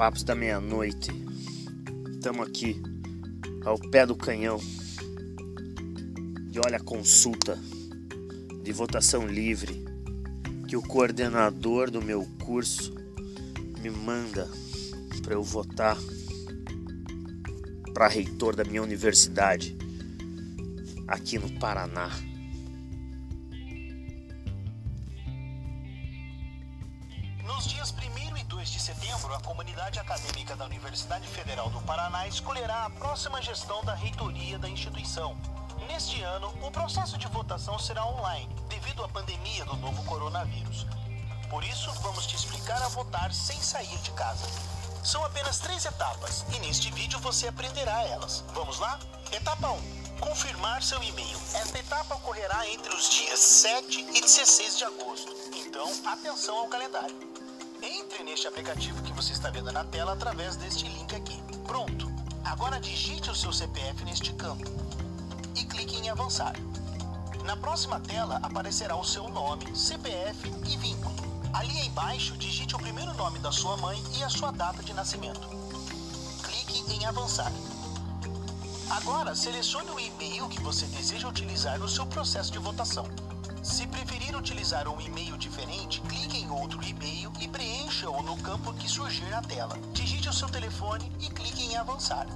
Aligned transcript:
Papos 0.00 0.22
da 0.22 0.34
meia-noite. 0.34 1.10
Estamos 2.10 2.48
aqui 2.48 2.80
ao 3.66 3.78
pé 3.78 4.06
do 4.06 4.16
canhão. 4.16 4.58
E 6.50 6.58
olha 6.58 6.78
a 6.78 6.82
consulta 6.82 7.58
de 8.62 8.72
votação 8.72 9.26
livre 9.26 9.84
que 10.66 10.74
o 10.74 10.80
coordenador 10.80 11.90
do 11.90 12.00
meu 12.00 12.26
curso 12.42 12.94
me 13.82 13.90
manda 13.90 14.48
para 15.22 15.34
eu 15.34 15.42
votar 15.42 15.98
para 17.92 18.08
reitor 18.08 18.56
da 18.56 18.64
minha 18.64 18.82
universidade 18.82 19.76
aqui 21.06 21.38
no 21.38 21.60
Paraná. 21.60 22.08
1 28.60 28.62
e 28.62 28.66
2 28.66 28.70
de 28.70 28.80
setembro, 28.80 29.34
a 29.34 29.40
comunidade 29.40 29.98
acadêmica 29.98 30.54
da 30.54 30.66
Universidade 30.66 31.26
Federal 31.28 31.70
do 31.70 31.80
Paraná 31.82 32.26
escolherá 32.26 32.84
a 32.84 32.90
próxima 32.90 33.40
gestão 33.40 33.82
da 33.84 33.94
reitoria 33.94 34.58
da 34.58 34.68
instituição. 34.68 35.34
Neste 35.88 36.20
ano, 36.22 36.48
o 36.62 36.70
processo 36.70 37.16
de 37.16 37.26
votação 37.28 37.78
será 37.78 38.04
online, 38.04 38.54
devido 38.68 39.02
à 39.02 39.08
pandemia 39.08 39.64
do 39.64 39.76
novo 39.76 40.04
coronavírus. 40.04 40.86
Por 41.48 41.64
isso, 41.64 41.90
vamos 42.02 42.26
te 42.26 42.36
explicar 42.36 42.82
a 42.82 42.88
votar 42.88 43.32
sem 43.32 43.58
sair 43.62 43.96
de 43.98 44.10
casa. 44.10 44.46
São 45.02 45.24
apenas 45.24 45.58
três 45.58 45.86
etapas 45.86 46.44
e 46.54 46.58
neste 46.58 46.90
vídeo 46.90 47.18
você 47.20 47.48
aprenderá 47.48 48.04
elas. 48.04 48.44
Vamos 48.52 48.78
lá? 48.78 48.98
Etapa 49.32 49.70
1. 49.70 50.18
Confirmar 50.20 50.82
seu 50.82 51.02
e-mail. 51.02 51.38
Esta 51.54 51.78
etapa 51.78 52.14
ocorrerá 52.14 52.68
entre 52.68 52.94
os 52.94 53.08
dias 53.08 53.38
7 53.38 54.06
e 54.14 54.20
16 54.20 54.76
de 54.76 54.84
agosto. 54.84 55.34
Então, 55.56 55.90
atenção 56.04 56.58
ao 56.58 56.68
calendário. 56.68 57.29
Neste 58.30 58.46
aplicativo 58.46 59.02
que 59.02 59.12
você 59.12 59.32
está 59.32 59.50
vendo 59.50 59.72
na 59.72 59.82
tela 59.82 60.12
através 60.12 60.54
deste 60.54 60.86
link 60.86 61.12
aqui. 61.16 61.42
Pronto. 61.66 62.08
Agora 62.44 62.78
digite 62.78 63.28
o 63.28 63.34
seu 63.34 63.52
CPF 63.52 64.04
neste 64.04 64.32
campo 64.34 64.70
e 65.56 65.64
clique 65.64 65.96
em 65.96 66.08
avançar. 66.08 66.54
Na 67.44 67.56
próxima 67.56 67.98
tela 67.98 68.38
aparecerá 68.40 68.94
o 68.94 69.04
seu 69.04 69.28
nome, 69.28 69.76
CPF 69.76 70.48
e 70.64 70.76
vínculo. 70.76 71.12
Ali 71.52 71.76
embaixo, 71.80 72.36
digite 72.36 72.76
o 72.76 72.78
primeiro 72.78 73.12
nome 73.14 73.40
da 73.40 73.50
sua 73.50 73.76
mãe 73.78 74.00
e 74.16 74.22
a 74.22 74.28
sua 74.28 74.52
data 74.52 74.80
de 74.80 74.94
nascimento. 74.94 75.48
Clique 76.44 76.84
em 76.94 77.04
avançar. 77.06 77.50
Agora, 78.90 79.34
selecione 79.34 79.90
o 79.90 79.98
e-mail 79.98 80.48
que 80.48 80.60
você 80.60 80.86
deseja 80.86 81.26
utilizar 81.26 81.80
no 81.80 81.88
seu 81.88 82.06
processo 82.06 82.52
de 82.52 82.60
votação. 82.60 83.06
Se 83.60 83.88
preferir 83.88 84.19
utilizar 84.36 84.88
um 84.88 85.00
e-mail 85.00 85.36
diferente, 85.36 86.00
clique 86.02 86.38
em 86.38 86.50
outro 86.50 86.82
e-mail 86.84 87.32
e 87.40 87.48
preencha-o 87.48 88.22
no 88.22 88.36
campo 88.38 88.72
que 88.74 88.88
surgir 88.88 89.28
na 89.30 89.42
tela. 89.42 89.78
Digite 89.92 90.28
o 90.28 90.32
seu 90.32 90.48
telefone 90.48 91.10
e 91.20 91.28
clique 91.28 91.62
em 91.64 91.76
avançar. 91.76 92.26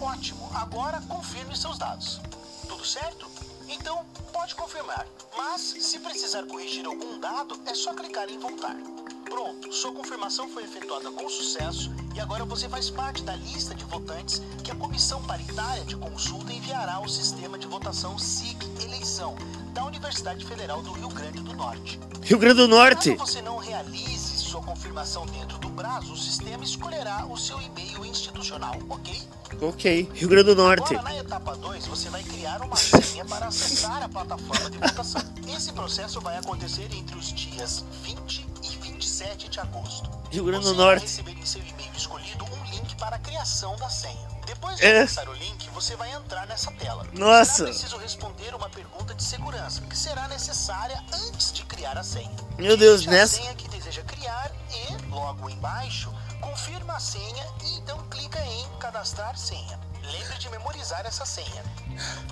Ótimo, 0.00 0.50
agora 0.54 1.00
confirme 1.02 1.56
seus 1.56 1.78
dados. 1.78 2.20
Tudo 2.68 2.84
certo? 2.84 3.26
Então 3.68 4.04
pode 4.32 4.54
confirmar. 4.54 5.06
Mas 5.36 5.60
se 5.60 5.98
precisar 5.98 6.44
corrigir 6.44 6.86
algum 6.86 7.18
dado, 7.18 7.60
é 7.66 7.74
só 7.74 7.92
clicar 7.94 8.28
em 8.28 8.38
voltar. 8.38 8.76
Pronto, 9.24 9.72
sua 9.72 9.92
confirmação 9.92 10.48
foi 10.48 10.64
efetuada 10.64 11.10
com 11.10 11.28
sucesso 11.28 11.90
e 12.14 12.20
agora 12.20 12.44
você 12.44 12.68
faz 12.68 12.90
parte 12.90 13.22
da 13.22 13.36
lista 13.36 13.74
de 13.74 13.84
votantes 13.84 14.40
que 14.64 14.70
a 14.70 14.74
Comissão 14.74 15.22
Paritária 15.24 15.84
de 15.84 15.96
Consulta 15.96 16.52
enviará 16.52 16.94
ao 16.94 17.08
sistema 17.08 17.58
de 17.58 17.66
votação 17.66 18.18
SIC 18.18 18.58
Eleição 18.82 19.36
da 19.78 19.84
Universidade 19.84 20.44
Federal 20.44 20.82
do 20.82 20.90
Rio 20.90 21.08
Grande 21.08 21.40
do 21.40 21.54
Norte. 21.54 22.00
Rio 22.24 22.36
Grande 22.36 22.56
do 22.56 22.66
Norte! 22.66 23.12
Caso 23.12 23.30
você 23.30 23.40
não 23.40 23.58
realize 23.58 24.36
sua 24.38 24.60
confirmação 24.60 25.24
dentro 25.26 25.56
do 25.58 25.70
prazo, 25.70 26.14
o 26.14 26.16
sistema 26.16 26.64
escolherá 26.64 27.24
o 27.26 27.36
seu 27.36 27.60
e-mail 27.60 28.04
institucional, 28.04 28.76
ok? 28.88 29.22
Ok, 29.60 30.10
Rio 30.14 30.28
Grande 30.28 30.52
do 30.52 30.56
Norte. 30.56 30.96
Agora, 30.96 31.14
na 31.14 31.16
etapa 31.20 31.54
2, 31.54 31.86
você 31.86 32.10
vai 32.10 32.24
criar 32.24 32.60
uma 32.60 32.74
senha 32.74 33.24
para 33.24 33.46
acessar 33.46 34.02
a 34.02 34.08
plataforma 34.08 34.68
de 34.68 34.78
votação. 34.78 35.22
Esse 35.56 35.72
processo 35.72 36.20
vai 36.20 36.36
acontecer 36.36 36.92
entre 36.92 37.16
os 37.16 37.32
dias 37.32 37.84
20 38.02 38.46
e 38.64 38.76
27 38.78 39.48
de 39.48 39.60
agosto. 39.60 40.10
Rio 40.32 40.44
Grande 40.44 40.64
do 40.64 40.70
Você 40.70 40.74
irá 40.74 40.84
Norte. 40.86 41.02
receber 41.02 41.38
em 41.38 41.46
seu 41.46 41.62
e-mail 41.62 41.92
escolhido 41.96 42.44
um 42.44 42.57
para 42.98 43.16
a 43.16 43.18
criação 43.18 43.76
da 43.76 43.88
senha. 43.88 44.28
Depois 44.46 44.76
de 44.76 44.84
É. 44.84 45.02
acessar 45.02 45.28
o 45.28 45.32
link, 45.34 45.68
você 45.70 45.94
vai 45.96 46.10
entrar 46.12 46.46
nessa 46.46 46.70
tela. 46.72 47.06
Nossa. 47.12 47.54
Será 47.54 47.68
preciso 47.68 47.96
responder 47.98 48.54
uma 48.54 48.68
pergunta 48.70 49.14
de 49.14 49.22
segurança, 49.22 49.80
que 49.82 49.96
será 49.96 50.26
necessária 50.28 51.02
antes 51.12 51.52
de 51.52 51.64
criar 51.64 51.96
a 51.98 52.02
senha. 52.02 52.34
Meu 52.56 52.76
Deus, 52.76 53.02
Digite 53.02 53.10
nessa- 53.16 53.36
a 53.38 53.42
senha 53.42 53.54
que 53.54 53.68
deseja 53.68 54.02
criar 54.02 54.50
e, 54.70 55.10
logo 55.10 55.48
embaixo, 55.50 56.12
confirma 56.40 56.96
a 56.96 57.00
senha 57.00 57.46
e 57.64 57.78
então 57.78 57.98
clica 58.08 58.40
em 58.44 58.68
cadastrar 58.78 59.36
senha. 59.36 59.78
Lembre 60.02 60.38
de 60.38 60.48
memorizar 60.48 61.04
essa 61.04 61.26
senha. 61.26 61.62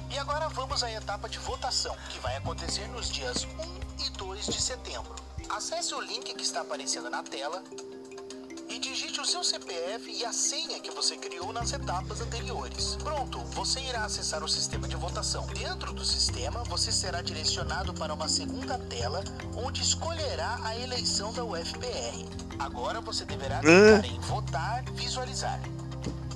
E 0.09 0.19
agora 0.19 0.49
vamos 0.49 0.83
à 0.83 0.91
etapa 0.91 1.29
de 1.29 1.39
votação, 1.39 1.95
que 2.09 2.19
vai 2.21 2.35
acontecer 2.37 2.87
nos 2.89 3.11
dias 3.11 3.45
1 3.45 4.05
e 4.07 4.11
2 4.11 4.47
de 4.47 4.61
setembro. 4.63 5.15
Acesse 5.51 5.95
o 5.95 6.01
link 6.01 6.33
que 6.35 6.43
está 6.43 6.63
aparecendo 6.63 7.11
na 7.11 7.23
tela 7.23 7.63
seu 9.27 9.43
CPF 9.43 10.13
e 10.13 10.25
a 10.25 10.33
senha 10.33 10.79
que 10.79 10.91
você 10.93 11.17
criou 11.17 11.53
nas 11.53 11.73
etapas 11.73 12.21
anteriores. 12.21 12.97
Pronto, 13.03 13.41
você 13.47 13.81
irá 13.81 14.05
acessar 14.05 14.43
o 14.45 14.49
sistema 14.49 14.87
de 14.87 14.95
votação. 14.95 15.45
Dentro 15.49 15.93
do 15.93 16.05
sistema, 16.05 16.63
você 16.65 16.93
será 16.93 17.21
direcionado 17.23 17.93
para 17.93 18.15
uma 18.15 18.29
segunda 18.29 18.79
tela 18.79 19.25
onde 19.57 19.83
escolherá 19.83 20.61
a 20.63 20.79
eleição 20.79 21.33
da 21.33 21.45
UFPR. 21.45 22.25
Agora 22.61 23.01
você 23.01 23.25
deverá 23.25 23.59
clicar 23.59 24.05
em 24.05 24.21
votar, 24.21 24.85
visualizar. 24.93 25.61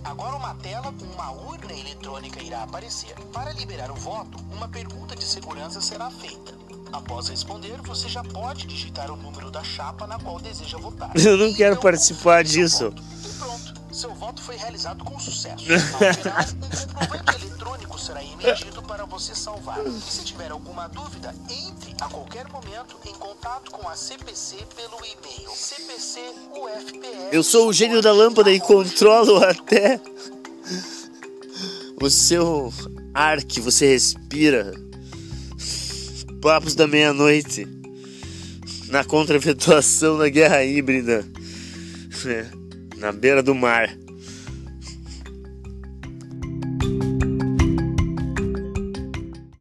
Agora 0.02 0.34
uma 0.34 0.54
tela 0.56 0.92
com 0.92 1.04
uma 1.04 1.30
urna 1.30 1.72
eletrônica 1.72 2.42
irá 2.42 2.64
aparecer. 2.64 3.14
Para 3.32 3.52
liberar 3.52 3.92
o 3.92 3.94
voto, 3.94 4.36
uma 4.52 4.68
pergunta 4.68 5.14
de 5.14 5.24
segurança 5.24 5.80
será 5.80 6.10
feita. 6.10 6.59
Após 6.92 7.28
responder, 7.28 7.80
você 7.82 8.08
já 8.08 8.22
pode 8.22 8.66
digitar 8.66 9.10
o 9.10 9.16
número 9.16 9.50
da 9.50 9.62
chapa 9.62 10.06
na 10.06 10.18
qual 10.18 10.40
deseja 10.40 10.78
votar. 10.78 11.10
Eu 11.16 11.36
não 11.36 11.52
quero 11.52 11.72
Então, 11.72 11.82
participar 11.82 12.42
disso. 12.42 12.92
E 13.24 13.28
pronto, 13.38 13.74
seu 13.94 14.14
voto 14.14 14.42
foi 14.42 14.56
realizado 14.56 15.04
com 15.04 15.18
sucesso. 15.18 15.64
Ao 15.70 15.76
um 15.76 16.72
comprovante 16.72 17.44
eletrônico 17.44 17.98
será 17.98 18.22
emitido 18.24 18.82
para 18.82 19.04
você 19.04 19.34
salvar. 19.34 19.78
E 19.86 20.00
se 20.00 20.24
tiver 20.24 20.50
alguma 20.50 20.88
dúvida, 20.88 21.34
entre 21.48 21.94
a 22.00 22.08
qualquer 22.08 22.48
momento 22.48 22.96
em 23.06 23.14
contato 23.14 23.70
com 23.70 23.88
a 23.88 23.94
CPC 23.94 24.56
pelo 24.74 24.96
e-mail 25.04 25.50
cpcufpr. 25.54 27.28
Eu 27.30 27.42
sou 27.42 27.68
o 27.68 27.72
gênio 27.72 28.02
da 28.02 28.12
lâmpada 28.12 28.50
e 28.50 28.58
controlo 28.58 29.44
até 29.44 30.00
o 32.02 32.10
seu 32.10 32.72
ar 33.14 33.42
que 33.44 33.60
você 33.60 33.86
respira. 33.92 34.72
Papos 36.40 36.74
da 36.74 36.86
meia-noite. 36.86 37.68
Na 38.88 39.04
contra-efetuação 39.04 40.18
da 40.18 40.28
guerra 40.28 40.64
híbrida. 40.64 41.24
É, 42.26 42.44
na 42.98 43.12
beira 43.12 43.42
do 43.42 43.54
mar. 43.54 43.88